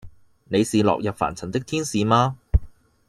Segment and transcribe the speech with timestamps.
[0.45, 2.39] 你是落入凡塵的天使嗎？